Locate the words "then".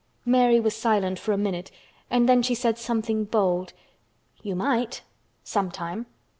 2.27-2.41